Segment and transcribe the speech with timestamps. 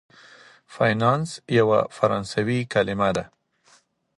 [0.75, 3.23] فینانس یوه فرانسوي کلمه ده.